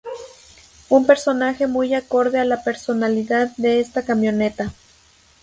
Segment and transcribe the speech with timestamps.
[0.89, 4.73] Un personaje muy acorde a la personalidad de esta camioneta.